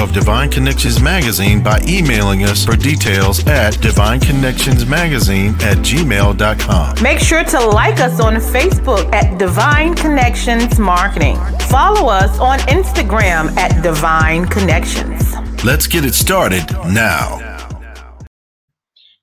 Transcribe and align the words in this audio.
of 0.00 0.12
Divine 0.12 0.50
Connections 0.50 1.00
Magazine 1.00 1.62
by 1.62 1.80
emailing 1.86 2.44
us 2.44 2.64
for 2.64 2.76
details 2.76 3.46
at 3.46 3.74
divineconnectionsmagazine 3.74 5.60
at 5.62 5.78
gmail.com. 5.78 7.02
Make 7.02 7.18
sure 7.18 7.44
to 7.44 7.60
like 7.60 8.00
us 8.00 8.20
on 8.20 8.34
Facebook 8.34 9.12
at 9.12 9.38
Divine 9.38 9.94
Connections 9.94 10.78
Marketing. 10.78 11.36
Follow 11.68 12.08
us 12.08 12.38
on 12.38 12.58
Instagram 12.60 13.56
at 13.56 13.82
Divine 13.82 14.46
Connections. 14.46 15.34
Let's 15.64 15.86
get 15.86 16.04
it 16.04 16.14
started 16.14 16.64
now. 16.92 17.38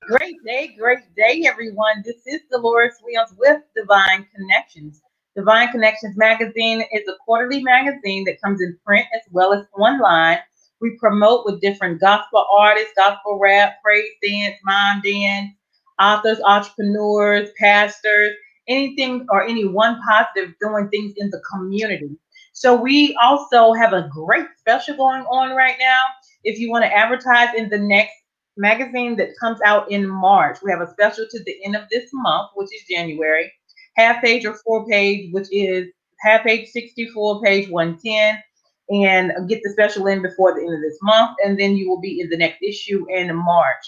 Great 0.07 0.37
day, 0.43 0.75
great 0.79 0.99
day, 1.15 1.43
everyone. 1.45 2.01
This 2.03 2.25
is 2.25 2.41
Deloris 2.51 2.93
Williams 3.03 3.33
with 3.37 3.61
Divine 3.75 4.25
Connections. 4.35 5.01
Divine 5.35 5.71
Connections 5.71 6.17
Magazine 6.17 6.83
is 6.91 7.07
a 7.07 7.13
quarterly 7.23 7.63
magazine 7.63 8.25
that 8.25 8.41
comes 8.41 8.59
in 8.61 8.77
print 8.83 9.05
as 9.15 9.21
well 9.31 9.53
as 9.53 9.65
online. 9.77 10.39
We 10.81 10.97
promote 10.97 11.45
with 11.45 11.61
different 11.61 11.99
gospel 11.99 12.45
artists, 12.51 12.93
gospel 12.95 13.39
rap, 13.41 13.75
praise 13.83 14.09
dance, 14.23 14.55
mom 14.63 15.01
dance, 15.01 15.51
authors, 15.99 16.39
entrepreneurs, 16.45 17.49
pastors, 17.59 18.35
anything 18.67 19.25
or 19.29 19.43
any 19.43 19.65
one 19.65 19.99
positive 20.07 20.53
doing 20.61 20.89
things 20.89 21.13
in 21.17 21.29
the 21.29 21.41
community. 21.51 22.11
So 22.53 22.75
we 22.75 23.17
also 23.21 23.73
have 23.73 23.93
a 23.93 24.09
great 24.11 24.47
special 24.57 24.95
going 24.95 25.23
on 25.23 25.55
right 25.55 25.75
now. 25.79 25.99
If 26.43 26.59
you 26.59 26.69
want 26.69 26.83
to 26.85 26.93
advertise 26.93 27.49
in 27.55 27.69
the 27.69 27.79
next 27.79 28.13
magazine 28.57 29.15
that 29.17 29.29
comes 29.39 29.59
out 29.65 29.89
in 29.91 30.07
March, 30.07 30.59
we 30.63 30.71
have 30.71 30.81
a 30.81 30.91
special 30.91 31.25
to 31.29 31.43
the 31.43 31.55
end 31.65 31.75
of 31.75 31.83
this 31.91 32.09
month, 32.13 32.51
which 32.55 32.69
is 32.73 32.83
January 32.89 33.51
half 33.99 34.21
page 34.23 34.45
or 34.45 34.55
four 34.65 34.85
page, 34.87 35.31
which 35.33 35.47
is 35.51 35.87
half 36.21 36.43
page 36.43 36.69
64, 36.69 37.41
page 37.41 37.69
110, 37.69 38.41
and 38.89 39.31
get 39.47 39.61
the 39.63 39.71
special 39.71 40.07
in 40.07 40.21
before 40.21 40.53
the 40.53 40.61
end 40.61 40.73
of 40.73 40.81
this 40.81 40.97
month, 41.01 41.37
and 41.43 41.59
then 41.59 41.75
you 41.75 41.89
will 41.89 41.99
be 41.99 42.19
in 42.19 42.29
the 42.29 42.37
next 42.37 42.61
issue 42.61 43.05
in 43.09 43.35
March. 43.35 43.85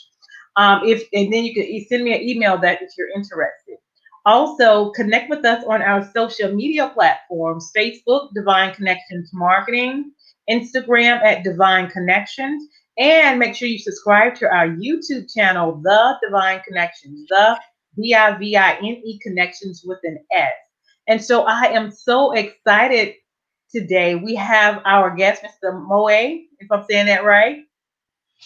Um, 0.56 0.82
if 0.86 1.08
and 1.14 1.32
then 1.32 1.46
you 1.46 1.54
can 1.54 1.86
send 1.88 2.04
me 2.04 2.14
an 2.14 2.22
email 2.22 2.58
that 2.60 2.82
if 2.82 2.90
you're 2.98 3.10
interested. 3.16 3.78
Also, 4.26 4.92
connect 4.92 5.30
with 5.30 5.44
us 5.46 5.64
on 5.68 5.82
our 5.82 6.10
social 6.14 6.54
media 6.54 6.92
platforms: 6.94 7.72
Facebook, 7.76 8.30
Divine 8.36 8.74
Connections 8.76 9.32
Marketing, 9.34 10.12
Instagram 10.50 11.24
at 11.24 11.44
Divine 11.44 11.90
Connections, 11.90 12.68
and 12.98 13.40
make 13.40 13.56
sure 13.56 13.68
you 13.68 13.80
subscribe 13.80 14.36
to 14.36 14.48
our 14.48 14.68
YouTube 14.68 15.34
channel, 15.34 15.80
The 15.82 16.18
Divine 16.22 16.62
Connections. 16.68 17.26
The 17.30 17.60
V 17.98 18.14
I 18.14 18.38
V 18.38 18.56
I 18.56 18.74
N 18.78 18.86
E 18.86 19.20
connections 19.22 19.84
with 19.86 20.00
an 20.04 20.18
S. 20.32 20.52
And 21.08 21.24
so 21.24 21.44
I 21.44 21.64
am 21.64 21.92
so 21.92 22.32
excited 22.32 23.16
today. 23.72 24.16
We 24.16 24.36
have 24.36 24.82
our 24.86 25.16
guest, 25.16 25.44
Mr. 25.44 25.82
Moye, 25.88 26.44
if 26.60 26.72
I'm 26.72 26.86
saying 26.90 27.08
that 27.08 27.24
right. 27.24 27.64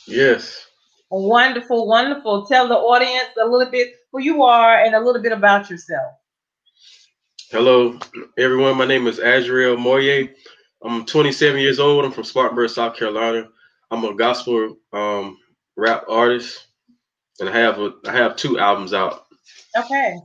Yes. 0.07 0.67
Wonderful, 1.09 1.87
wonderful. 1.87 2.45
Tell 2.45 2.67
the 2.67 2.75
audience 2.75 3.29
a 3.41 3.45
little 3.45 3.71
bit 3.71 3.95
who 4.11 4.21
you 4.21 4.43
are 4.43 4.83
and 4.83 4.95
a 4.95 4.99
little 4.99 5.21
bit 5.21 5.31
about 5.31 5.69
yourself. 5.69 6.14
Hello, 7.52 7.99
everyone. 8.37 8.77
My 8.77 8.85
name 8.85 9.08
is 9.08 9.19
Azial 9.19 9.77
Moye. 9.77 10.33
I'm 10.83 11.05
27 11.05 11.59
years 11.59 11.80
old. 11.80 12.03
I'm 12.03 12.11
from 12.11 12.23
Spartanburg, 12.23 12.69
South 12.69 12.95
Carolina. 12.95 13.47
I'm 13.91 14.03
a 14.03 14.14
gospel 14.15 14.77
um, 14.93 15.37
rap 15.77 16.05
artist, 16.09 16.67
and 17.39 17.47
I 17.47 17.58
have 17.58 17.80
a, 17.80 17.93
I 18.08 18.11
have 18.11 18.35
two 18.35 18.59
albums 18.59 18.93
out. 18.93 19.25
Okay. 19.77 20.15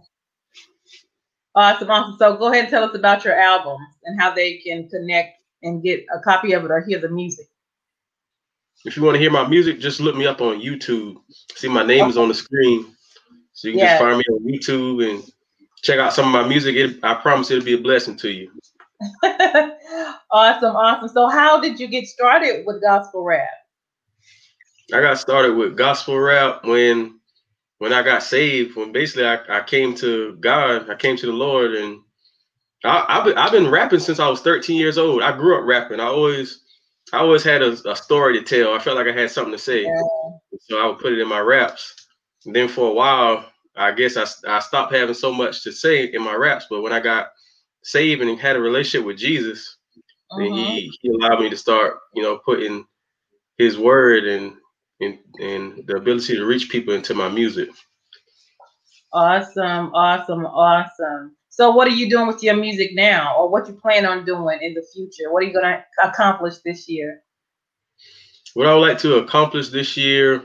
Awesome, 1.54 1.90
awesome. 1.90 2.16
So 2.18 2.36
go 2.36 2.50
ahead 2.50 2.64
and 2.64 2.70
tell 2.70 2.84
us 2.84 2.94
about 2.94 3.24
your 3.24 3.38
albums 3.38 3.86
and 4.04 4.20
how 4.20 4.32
they 4.32 4.58
can 4.58 4.88
connect 4.88 5.42
and 5.62 5.82
get 5.82 6.04
a 6.14 6.20
copy 6.20 6.52
of 6.52 6.64
it 6.64 6.70
or 6.70 6.80
hear 6.80 7.00
the 7.00 7.08
music. 7.08 7.46
If 8.84 8.96
you 8.96 9.02
want 9.02 9.16
to 9.16 9.20
hear 9.20 9.30
my 9.30 9.46
music, 9.46 9.78
just 9.78 10.00
look 10.00 10.16
me 10.16 10.26
up 10.26 10.40
on 10.40 10.60
YouTube. 10.60 11.16
See 11.54 11.68
my 11.68 11.84
name 11.84 12.02
okay. 12.02 12.10
is 12.10 12.16
on 12.16 12.28
the 12.28 12.34
screen. 12.34 12.86
So 13.52 13.68
you 13.68 13.74
can 13.74 13.80
yes. 13.80 13.90
just 13.92 14.02
find 14.02 14.18
me 14.18 14.24
on 14.30 14.44
YouTube 14.44 15.10
and 15.10 15.32
check 15.82 15.98
out 15.98 16.14
some 16.14 16.26
of 16.26 16.32
my 16.32 16.48
music. 16.48 16.76
It, 16.76 16.98
I 17.02 17.14
promise 17.14 17.50
it'll 17.50 17.64
be 17.64 17.74
a 17.74 17.78
blessing 17.78 18.16
to 18.16 18.30
you. 18.30 18.50
awesome, 20.30 20.76
awesome. 20.76 21.08
So 21.08 21.28
how 21.28 21.60
did 21.60 21.78
you 21.78 21.88
get 21.88 22.06
started 22.06 22.64
with 22.64 22.80
gospel 22.80 23.22
rap? 23.22 23.48
I 24.94 25.00
got 25.00 25.18
started 25.18 25.56
with 25.56 25.76
gospel 25.76 26.18
rap 26.18 26.64
when 26.64 27.19
when 27.80 27.94
I 27.94 28.02
got 28.02 28.22
saved, 28.22 28.76
when 28.76 28.92
basically 28.92 29.24
I, 29.24 29.38
I 29.48 29.62
came 29.62 29.94
to 29.96 30.36
God, 30.38 30.90
I 30.90 30.94
came 30.96 31.16
to 31.16 31.24
the 31.24 31.32
Lord, 31.32 31.74
and 31.74 32.00
I, 32.84 33.06
have 33.08 33.24
been, 33.24 33.38
I've 33.38 33.52
been 33.52 33.70
rapping 33.70 34.00
since 34.00 34.20
I 34.20 34.28
was 34.28 34.42
13 34.42 34.76
years 34.76 34.98
old. 34.98 35.22
I 35.22 35.34
grew 35.34 35.58
up 35.58 35.64
rapping. 35.66 35.98
I 35.98 36.04
always 36.04 36.60
I 37.14 37.20
always 37.20 37.42
had 37.42 37.62
a, 37.62 37.72
a 37.90 37.96
story 37.96 38.38
to 38.38 38.44
tell. 38.44 38.74
I 38.74 38.80
felt 38.80 38.98
like 38.98 39.06
I 39.06 39.18
had 39.18 39.30
something 39.30 39.52
to 39.52 39.58
say, 39.58 39.84
yeah. 39.84 40.02
so 40.60 40.78
I 40.78 40.86
would 40.86 40.98
put 40.98 41.14
it 41.14 41.20
in 41.20 41.26
my 41.26 41.40
raps. 41.40 41.94
And 42.44 42.54
then 42.54 42.68
for 42.68 42.90
a 42.90 42.92
while, 42.92 43.46
I 43.74 43.92
guess 43.92 44.18
I, 44.18 44.26
I 44.46 44.58
stopped 44.58 44.94
having 44.94 45.14
so 45.14 45.32
much 45.32 45.64
to 45.64 45.72
say 45.72 46.04
in 46.04 46.22
my 46.22 46.34
raps. 46.34 46.66
But 46.68 46.82
when 46.82 46.92
I 46.92 47.00
got 47.00 47.28
saved 47.82 48.20
and 48.20 48.38
had 48.38 48.56
a 48.56 48.60
relationship 48.60 49.06
with 49.06 49.16
Jesus, 49.16 49.78
uh-huh. 49.96 50.38
then 50.38 50.52
he 50.52 50.64
mm-hmm. 50.64 50.88
he 51.00 51.08
allowed 51.08 51.40
me 51.40 51.48
to 51.48 51.56
start, 51.56 51.96
you 52.14 52.22
know, 52.22 52.36
putting 52.44 52.84
His 53.56 53.78
word 53.78 54.26
and 54.26 54.52
and, 55.00 55.18
and 55.40 55.86
the 55.86 55.96
ability 55.96 56.36
to 56.36 56.44
reach 56.44 56.70
people 56.70 56.94
into 56.94 57.14
my 57.14 57.28
music. 57.28 57.68
Awesome, 59.12 59.92
awesome, 59.94 60.46
awesome. 60.46 61.36
So, 61.48 61.72
what 61.72 61.88
are 61.88 61.92
you 61.92 62.08
doing 62.08 62.28
with 62.28 62.42
your 62.42 62.56
music 62.56 62.90
now, 62.94 63.36
or 63.36 63.50
what 63.50 63.66
you 63.66 63.74
plan 63.74 64.06
on 64.06 64.24
doing 64.24 64.60
in 64.62 64.72
the 64.74 64.84
future? 64.94 65.32
What 65.32 65.42
are 65.42 65.46
you 65.46 65.52
going 65.52 65.64
to 65.64 65.84
accomplish 66.02 66.58
this 66.64 66.88
year? 66.88 67.22
What 68.54 68.66
I 68.66 68.74
would 68.74 68.86
like 68.86 68.98
to 68.98 69.16
accomplish 69.16 69.68
this 69.68 69.96
year 69.96 70.44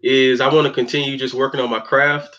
is 0.00 0.40
I 0.40 0.52
want 0.52 0.66
to 0.66 0.72
continue 0.72 1.16
just 1.16 1.34
working 1.34 1.60
on 1.60 1.70
my 1.70 1.80
craft. 1.80 2.38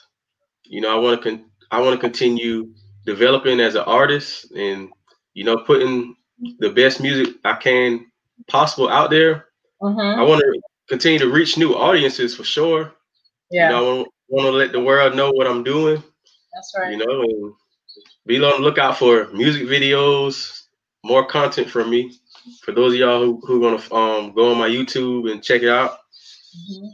You 0.64 0.82
know, 0.82 0.96
I 0.96 1.00
want 1.00 1.22
to 1.22 1.30
con- 1.30 1.46
I 1.72 1.82
want 1.82 1.94
to 1.96 2.00
continue 2.00 2.74
developing 3.06 3.60
as 3.60 3.76
an 3.76 3.84
artist, 3.84 4.52
and 4.52 4.90
you 5.34 5.44
know, 5.44 5.58
putting 5.58 6.16
the 6.60 6.70
best 6.70 7.02
music 7.02 7.36
I 7.44 7.56
can 7.56 8.06
possible 8.48 8.88
out 8.88 9.10
there. 9.10 9.48
Mm-hmm. 9.82 10.20
I 10.20 10.24
want 10.24 10.42
to 10.42 10.62
continue 10.90 11.20
to 11.20 11.30
reach 11.30 11.58
new 11.58 11.76
audiences 11.76 12.36
for 12.36 12.44
sure. 12.44 12.94
Yeah. 13.52 13.70
You 13.70 13.76
know, 13.76 13.80
I 13.80 13.98
want, 13.98 14.08
want 14.30 14.46
to 14.48 14.52
let 14.52 14.72
the 14.72 14.80
world 14.80 15.16
know 15.16 15.32
what 15.32 15.48
I'm 15.48 15.64
doing. 15.64 16.04
That's 16.54 16.74
right. 16.78 16.92
You 16.92 16.98
know, 16.98 17.22
and 17.22 17.54
be 18.26 18.38
on 18.38 18.62
the 18.62 18.68
lookout 18.68 18.98
for 18.98 19.28
music 19.30 19.64
videos, 19.64 20.64
more 21.06 21.26
content 21.26 21.70
from 21.70 21.90
me. 21.90 22.14
For 22.64 22.72
those 22.72 22.94
of 22.94 23.00
y'all 23.00 23.24
who, 23.24 23.42
who 23.46 23.66
are 23.66 23.78
gonna 23.78 23.96
um, 23.96 24.34
go 24.34 24.52
on 24.52 24.58
my 24.58 24.70
YouTube 24.70 25.32
and 25.32 25.44
check 25.44 25.62
it 25.62 25.70
out. 25.70 25.92
Mm-hmm. 25.92 26.88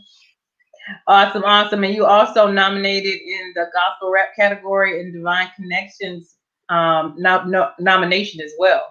Awesome, 1.07 1.43
awesome. 1.43 1.83
And 1.83 1.95
you 1.95 2.05
also 2.05 2.51
nominated 2.51 3.19
in 3.19 3.53
the 3.55 3.65
gospel 3.73 4.11
rap 4.11 4.29
category 4.35 4.99
in 4.99 5.13
Divine 5.13 5.49
Connections 5.55 6.35
um, 6.69 7.15
no, 7.17 7.71
nomination 7.79 8.41
as 8.41 8.51
well. 8.57 8.83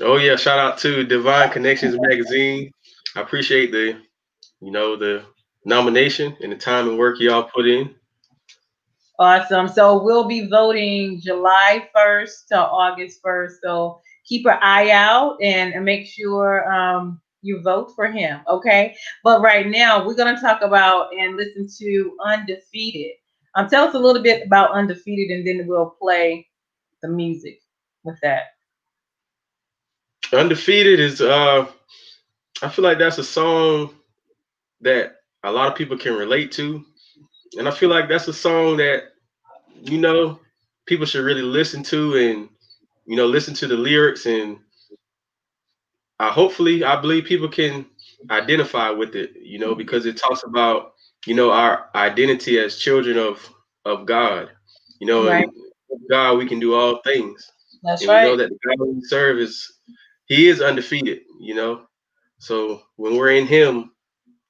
Oh 0.00 0.16
yeah, 0.16 0.36
shout 0.36 0.58
out 0.58 0.78
to 0.78 1.04
Divine 1.04 1.50
Connections 1.50 1.96
magazine. 1.98 2.70
I 3.14 3.20
appreciate 3.20 3.72
the, 3.72 4.00
you 4.60 4.70
know, 4.70 4.96
the 4.96 5.24
nomination 5.64 6.36
and 6.40 6.52
the 6.52 6.56
time 6.56 6.88
and 6.88 6.98
work 6.98 7.20
y'all 7.20 7.50
put 7.54 7.66
in. 7.66 7.94
Awesome. 9.18 9.68
So 9.68 10.02
we'll 10.02 10.26
be 10.26 10.48
voting 10.48 11.20
July 11.20 11.88
1st 11.94 12.46
to 12.48 12.58
August 12.58 13.22
1st. 13.22 13.52
So 13.62 14.00
keep 14.26 14.46
an 14.46 14.58
eye 14.62 14.90
out 14.90 15.36
and, 15.42 15.84
make 15.84 16.06
sure 16.06 16.72
um, 16.72 17.20
you 17.42 17.60
vote 17.60 17.92
for 17.94 18.06
him. 18.06 18.40
Okay. 18.48 18.96
But 19.22 19.42
right 19.42 19.66
now, 19.66 20.04
we're 20.04 20.14
going 20.14 20.34
to 20.34 20.40
talk 20.40 20.62
about 20.62 21.14
and 21.14 21.36
listen 21.36 21.68
to 21.78 22.16
Undefeated. 22.24 23.12
Um, 23.54 23.68
tell 23.68 23.86
us 23.86 23.94
a 23.94 23.98
little 23.98 24.22
bit 24.22 24.46
about 24.46 24.72
Undefeated 24.72 25.36
and 25.36 25.46
then 25.46 25.66
we'll 25.66 25.90
play 26.00 26.48
the 27.02 27.08
music 27.08 27.60
with 28.04 28.18
that. 28.22 28.44
Undefeated 30.32 30.98
is 30.98 31.20
uh 31.20 31.66
I 32.62 32.68
feel 32.68 32.84
like 32.84 32.98
that's 32.98 33.18
a 33.18 33.24
song 33.24 33.94
that 34.80 35.16
a 35.42 35.50
lot 35.50 35.68
of 35.68 35.74
people 35.74 35.98
can 35.98 36.14
relate 36.14 36.52
to. 36.52 36.84
And 37.58 37.68
I 37.68 37.70
feel 37.70 37.90
like 37.90 38.08
that's 38.08 38.28
a 38.28 38.32
song 38.32 38.76
that, 38.78 39.04
you 39.82 39.98
know, 39.98 40.38
people 40.86 41.06
should 41.06 41.24
really 41.24 41.42
listen 41.42 41.82
to 41.84 42.16
and, 42.16 42.48
you 43.06 43.16
know, 43.16 43.26
listen 43.26 43.54
to 43.54 43.66
the 43.66 43.74
lyrics. 43.76 44.26
And 44.26 44.58
I 46.18 46.30
hopefully 46.30 46.84
I 46.84 47.00
believe 47.00 47.24
people 47.24 47.48
can 47.48 47.84
identify 48.30 48.90
with 48.90 49.16
it, 49.16 49.32
you 49.40 49.58
know, 49.58 49.74
because 49.74 50.06
it 50.06 50.16
talks 50.16 50.44
about 50.44 50.94
you 51.26 51.34
know 51.34 51.50
our 51.50 51.88
identity 51.94 52.58
as 52.58 52.78
children 52.78 53.18
of 53.18 53.48
of 53.84 54.06
God. 54.06 54.50
You 55.00 55.08
know, 55.08 55.26
right. 55.26 55.48
God 56.08 56.38
we 56.38 56.46
can 56.46 56.60
do 56.60 56.74
all 56.74 57.00
things. 57.02 57.50
That's 57.82 58.02
and 58.02 58.10
right. 58.10 58.24
We 58.24 58.30
know 58.30 58.36
that 58.36 58.50
the 58.50 58.76
God 58.76 58.86
we 58.86 59.02
serve 59.02 59.38
is 59.38 59.68
He 60.26 60.48
is 60.48 60.60
undefeated. 60.60 61.22
You 61.40 61.56
know, 61.56 61.82
so 62.42 62.82
when 62.96 63.16
we're 63.16 63.30
in 63.30 63.46
Him, 63.46 63.92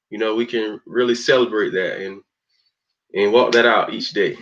you 0.09 0.17
know, 0.17 0.35
we 0.35 0.47
can 0.47 0.81
really 0.87 1.15
celebrate 1.15 1.71
that 1.73 2.01
and 2.01 2.23
and 3.15 3.35
walk 3.35 3.53
that 3.53 3.67
out 3.67 3.93
each 3.93 4.13
day. 4.13 4.39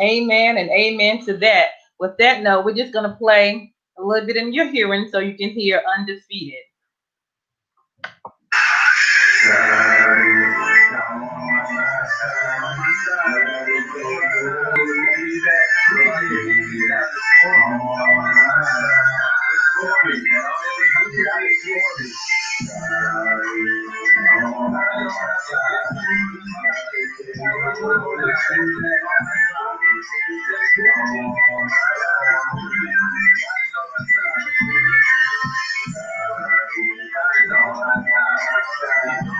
Amen 0.00 0.58
and 0.58 0.70
amen 0.70 1.24
to 1.26 1.36
that. 1.38 1.70
With 1.98 2.16
that 2.18 2.44
note, 2.44 2.64
we're 2.64 2.76
just 2.76 2.92
gonna 2.92 3.16
play 3.18 3.74
a 3.98 4.02
little 4.02 4.28
bit 4.28 4.36
in 4.36 4.54
your 4.54 4.70
hearing 4.70 5.08
so 5.10 5.18
you 5.18 5.36
can 5.36 5.50
hear 5.50 5.82
undefeated. 5.98 6.62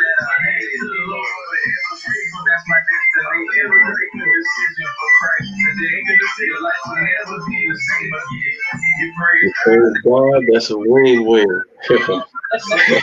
destiny. 3.61 3.69
Ever 3.69 3.93
taking 3.99 4.21
a 4.21 4.31
decision 4.41 4.87
for 4.97 5.09
Christ 5.19 5.51
life 6.63 6.83
will 6.87 6.95
never 7.03 7.37
be 7.47 7.59
the 7.69 7.77
same 7.77 8.13
again. 8.13 8.57
You 9.01 9.13
praise 9.17 9.53
God, 10.05 10.43
that's 10.51 10.71
a 10.71 10.77
sin. 12.59 13.01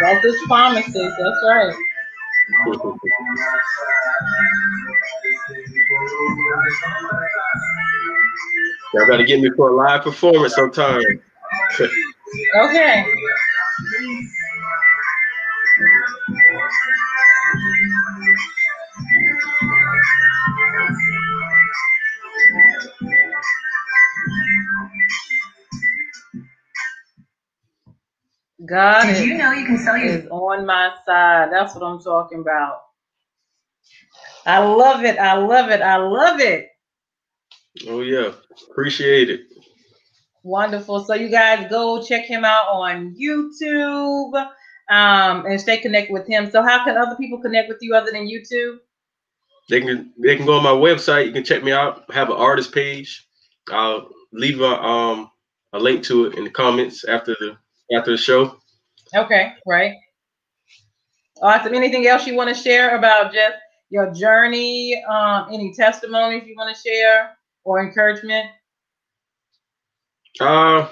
That's 0.00 0.24
his 0.24 0.36
promises. 0.48 0.94
That's 1.18 1.44
right. 1.46 1.74
Y'all 8.94 9.06
got 9.06 9.18
to 9.18 9.24
get 9.24 9.40
me 9.40 9.50
for 9.56 9.70
a 9.70 9.76
live 9.76 10.02
performance 10.02 10.54
sometime. 10.54 11.02
Okay. 12.56 13.06
God 28.68 29.06
Did 29.06 29.16
is, 29.16 29.24
you 29.24 29.38
know 29.38 29.52
you 29.52 29.64
can 29.66 29.78
sell 29.78 29.96
your 29.96 30.08
is 30.08 30.26
on 30.30 30.66
my 30.66 30.92
side. 31.06 31.48
That's 31.52 31.74
what 31.74 31.84
I'm 31.84 32.00
talking 32.00 32.40
about. 32.40 32.80
I 34.46 34.58
love 34.58 35.04
it. 35.04 35.18
I 35.18 35.34
love 35.34 35.70
it. 35.70 35.80
I 35.80 35.96
love 35.96 36.40
it. 36.40 36.68
Oh 37.86 38.00
yeah, 38.00 38.32
appreciate 38.70 39.30
it. 39.30 39.40
Wonderful. 40.42 41.04
So 41.04 41.14
you 41.14 41.28
guys 41.28 41.68
go 41.70 42.02
check 42.02 42.24
him 42.24 42.44
out 42.44 42.68
on 42.68 43.14
YouTube 43.14 44.34
um, 44.90 45.46
and 45.46 45.60
stay 45.60 45.78
connected 45.78 46.12
with 46.12 46.26
him. 46.26 46.50
So 46.50 46.62
how 46.62 46.84
can 46.84 46.96
other 46.96 47.16
people 47.16 47.40
connect 47.40 47.68
with 47.68 47.78
you 47.80 47.94
other 47.94 48.10
than 48.10 48.26
YouTube? 48.26 48.78
They 49.68 49.80
can 49.80 50.12
they 50.18 50.36
can 50.36 50.46
go 50.46 50.56
on 50.56 50.62
my 50.62 50.70
website. 50.70 51.26
You 51.26 51.32
can 51.32 51.44
check 51.44 51.62
me 51.62 51.72
out. 51.72 52.04
I 52.10 52.14
have 52.14 52.30
an 52.30 52.36
artist 52.36 52.72
page. 52.72 53.26
I'll 53.70 54.08
leave 54.32 54.60
a 54.60 54.82
um 54.82 55.30
a 55.72 55.78
link 55.78 56.02
to 56.04 56.26
it 56.26 56.34
in 56.36 56.44
the 56.44 56.50
comments 56.50 57.04
after 57.04 57.36
the 57.38 57.58
after 57.94 58.12
the 58.12 58.16
show. 58.16 58.58
Okay, 59.14 59.54
right. 59.66 59.94
Awesome. 61.42 61.74
Anything 61.74 62.06
else 62.06 62.26
you 62.26 62.34
want 62.34 62.54
to 62.54 62.60
share 62.60 62.96
about 62.96 63.32
just 63.32 63.54
your 63.90 64.12
journey? 64.12 65.02
Um, 65.08 65.48
any 65.52 65.72
testimonies 65.72 66.44
you 66.46 66.54
want 66.56 66.74
to 66.74 66.82
share 66.82 67.36
or 67.64 67.82
encouragement? 67.82 68.46
Uh, 70.40 70.88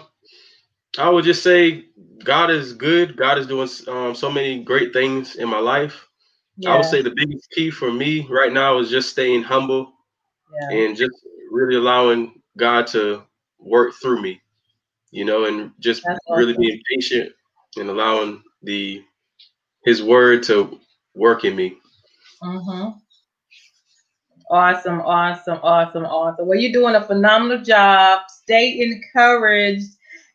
I 0.99 1.09
would 1.11 1.25
just 1.25 1.43
say 1.43 1.87
God 2.25 2.50
is 2.50 2.73
good. 2.73 3.17
God 3.17 3.38
is 3.38 3.47
doing 3.47 3.69
um, 3.88 4.15
so 4.15 4.31
many 4.31 4.62
great 4.62 4.93
things 4.93 5.37
in 5.37 5.49
my 5.49 5.59
life. 5.59 6.07
I 6.67 6.75
would 6.76 6.87
say 6.87 7.03
the 7.03 7.12
biggest 7.15 7.50
key 7.50 7.71
for 7.71 7.93
me 7.93 8.26
right 8.31 8.53
now 8.53 8.79
is 8.79 8.88
just 8.88 9.11
staying 9.11 9.43
humble 9.43 9.93
Yeah. 10.71 10.79
and 10.79 10.97
just 10.97 11.15
really 11.50 11.76
allowing 11.76 12.41
God 12.57 12.87
to 12.88 13.23
work 13.59 13.95
through 14.00 14.23
me, 14.23 14.41
you 15.11 15.25
know, 15.25 15.45
and 15.45 15.73
just 15.81 16.03
That's 16.07 16.19
really 16.29 16.53
awesome. 16.53 16.63
being 16.63 16.81
patient 16.93 17.33
and 17.77 17.89
allowing 17.89 18.43
the 18.63 19.03
His 19.85 20.03
Word 20.03 20.43
to 20.45 20.79
work 21.15 21.45
in 21.45 21.57
me. 21.57 21.77
Mm-hmm. 22.43 22.91
Awesome, 24.49 25.01
awesome, 25.01 25.59
awesome, 25.63 26.05
awesome. 26.05 26.47
Well, 26.47 26.59
you're 26.59 26.73
doing 26.73 26.95
a 26.95 27.03
phenomenal 27.03 27.63
job. 27.65 28.21
Stay 28.43 28.79
encouraged, 28.81 29.89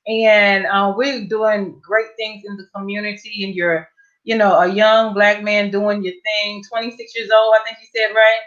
and 0.07 0.65
uh, 0.65 0.93
we're 0.95 1.25
doing 1.27 1.79
great 1.81 2.07
things 2.17 2.43
in 2.45 2.57
the 2.57 2.65
community. 2.75 3.45
And 3.45 3.55
you're, 3.55 3.87
you 4.23 4.35
know, 4.37 4.59
a 4.59 4.67
young 4.67 5.13
black 5.13 5.43
man 5.43 5.71
doing 5.71 6.03
your 6.03 6.13
thing. 6.13 6.63
26 6.69 7.15
years 7.15 7.29
old, 7.33 7.55
I 7.55 7.63
think 7.63 7.77
you 7.79 7.87
said, 7.95 8.13
right? 8.13 8.39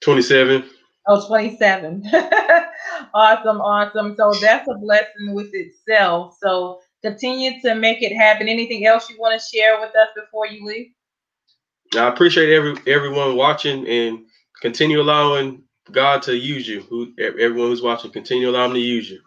Twenty-seven. 0.00 0.70
Oh, 1.08 1.26
27. 1.26 2.02
awesome, 3.14 3.60
awesome. 3.60 4.14
So 4.16 4.32
that's 4.40 4.68
a 4.68 4.74
blessing 4.74 5.34
with 5.34 5.50
itself. 5.52 6.36
So 6.40 6.80
continue 7.02 7.60
to 7.62 7.74
make 7.74 8.02
it 8.02 8.14
happen. 8.14 8.48
Anything 8.48 8.86
else 8.86 9.08
you 9.10 9.16
want 9.18 9.40
to 9.40 9.56
share 9.56 9.80
with 9.80 9.90
us 9.90 10.08
before 10.14 10.46
you 10.46 10.64
leave? 10.64 10.88
I 11.96 12.08
appreciate 12.08 12.52
every 12.52 12.74
everyone 12.86 13.36
watching 13.36 13.86
and 13.86 14.26
continue 14.60 15.00
allowing 15.00 15.62
God 15.92 16.22
to 16.22 16.36
use 16.36 16.66
you. 16.66 16.82
Who 16.82 17.12
everyone 17.18 17.68
who's 17.68 17.82
watching, 17.82 18.10
continue 18.10 18.50
allowing 18.50 18.70
Him 18.70 18.76
to 18.76 18.80
use 18.80 19.10
you. 19.10 19.20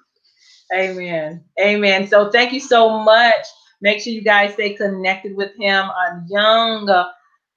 Amen. 0.73 1.43
Amen. 1.59 2.07
So 2.07 2.29
thank 2.29 2.53
you 2.53 2.59
so 2.59 2.99
much. 2.99 3.45
Make 3.81 4.01
sure 4.01 4.13
you 4.13 4.21
guys 4.21 4.53
stay 4.53 4.73
connected 4.73 5.35
with 5.35 5.51
him, 5.57 5.85
a 5.85 6.23
young 6.27 6.89
uh, 6.89 7.07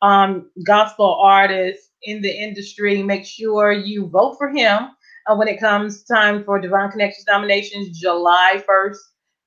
um, 0.03 0.51
gospel 0.65 1.17
artist 1.21 1.91
in 2.05 2.23
the 2.23 2.31
industry. 2.31 3.03
Make 3.03 3.27
sure 3.27 3.73
you 3.73 4.07
vote 4.07 4.37
for 4.39 4.49
him 4.49 4.91
uh, 5.27 5.37
when 5.37 5.49
it 5.49 5.61
comes 5.61 6.05
time 6.05 6.45
for 6.45 6.59
Divine 6.59 6.91
Connections 6.91 7.27
nominations, 7.27 7.99
July 7.99 8.63
1st 8.69 8.97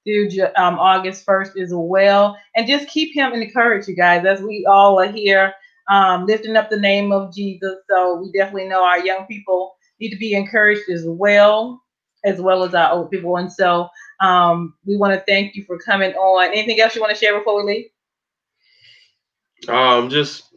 through 0.05 0.29
um, 0.55 0.77
August 0.77 1.25
1st 1.25 1.59
as 1.61 1.71
well. 1.73 2.37
And 2.55 2.67
just 2.67 2.87
keep 2.87 3.13
him 3.15 3.33
encouraged, 3.33 3.87
you 3.87 3.95
guys, 3.95 4.25
as 4.25 4.41
we 4.41 4.65
all 4.69 4.99
are 4.99 5.11
here 5.11 5.53
um, 5.89 6.25
lifting 6.25 6.55
up 6.55 6.69
the 6.69 6.79
name 6.79 7.11
of 7.11 7.33
Jesus. 7.33 7.75
So 7.89 8.15
we 8.15 8.31
definitely 8.31 8.67
know 8.67 8.83
our 8.83 9.03
young 9.03 9.25
people 9.25 9.75
need 9.99 10.11
to 10.11 10.17
be 10.17 10.33
encouraged 10.33 10.89
as 10.89 11.03
well 11.05 11.81
as 12.23 12.41
well 12.41 12.63
as 12.63 12.73
our 12.73 12.91
old 12.91 13.11
people. 13.11 13.37
And 13.37 13.51
so 13.51 13.87
um, 14.19 14.73
we 14.85 14.97
want 14.97 15.13
to 15.13 15.23
thank 15.27 15.55
you 15.55 15.63
for 15.65 15.77
coming 15.77 16.13
on. 16.13 16.47
Anything 16.47 16.79
else 16.81 16.95
you 16.95 17.01
want 17.01 17.13
to 17.13 17.19
share 17.19 17.37
before 17.37 17.63
we 17.63 17.71
leave? 17.71 17.85
Um, 19.69 20.09
just 20.09 20.53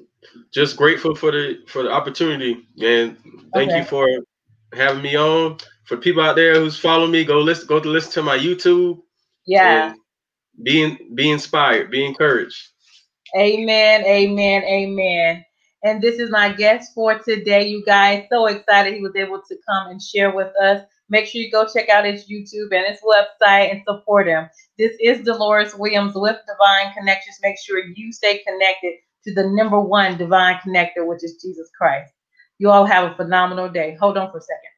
just 0.51 0.77
grateful 0.77 1.15
for 1.15 1.31
the 1.31 1.59
for 1.67 1.83
the 1.83 1.91
opportunity 1.91 2.67
and 2.83 3.17
thank 3.55 3.71
Okay. 3.71 3.79
you 3.79 3.85
for 3.85 4.07
having 4.73 5.03
me 5.03 5.17
on. 5.17 5.59
For 5.85 5.97
people 5.97 6.23
out 6.23 6.37
there 6.37 6.55
who's 6.55 6.79
following 6.79 7.11
me, 7.11 7.25
go 7.25 7.39
listen 7.41 7.67
go 7.67 7.81
to 7.81 7.89
listen 7.89 8.13
to 8.13 8.23
my 8.23 8.39
YouTube. 8.39 9.01
Yeah. 9.47 9.93
and 9.93 10.01
Be 10.63 10.83
in, 10.83 11.15
be 11.15 11.31
inspired, 11.31 11.91
be 11.91 12.05
encouraged. 12.05 12.69
Amen. 13.37 14.05
Amen. 14.05 14.63
Amen. 14.65 15.45
And 15.85 16.03
this 16.03 16.19
is 16.19 16.31
my 16.31 16.53
guest 16.53 16.93
for 16.95 17.19
today, 17.19 17.69
you 17.69 17.85
guys. 17.85 18.25
So 18.31 18.47
excited 18.47 18.95
he 18.95 19.01
was 19.01 19.15
able 19.17 19.41
to 19.49 19.57
come 19.69 19.89
and 19.89 20.03
share 20.03 20.35
with 20.35 20.53
us. 20.61 20.83
Make 21.09 21.27
sure 21.27 21.41
you 21.41 21.51
go 21.51 21.67
check 21.67 21.89
out 21.89 22.05
his 22.05 22.29
YouTube 22.29 22.73
and 22.73 22.87
his 22.87 22.99
website 23.01 23.71
and 23.71 23.83
support 23.89 24.27
him. 24.27 24.49
This 24.77 24.93
is 25.01 25.27
Deloris 25.27 25.79
Williams 25.79 26.13
with 26.15 26.37
Divine 26.47 26.93
Connections. 26.95 27.39
Make 27.43 27.57
sure 27.59 27.83
you 27.83 28.13
stay 28.13 28.43
connected 28.47 28.95
to 29.25 29.35
the 29.35 29.49
number 29.49 29.81
one 29.81 30.19
divine 30.19 30.57
connector, 30.57 31.07
which 31.07 31.25
is 31.25 31.41
Jesus 31.43 31.71
Christ. 31.79 32.13
You 32.59 32.71
all 32.71 32.85
have 32.87 33.13
a 33.13 33.15
phenomenal 33.17 33.69
day. 33.69 33.97
Hold 34.01 34.19
on 34.19 34.31
for 34.31 34.39
a 34.39 34.43
second. 34.43 34.78